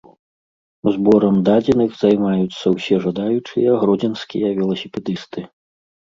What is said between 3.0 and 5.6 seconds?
жадаючыя гродзенскія веласіпедысты.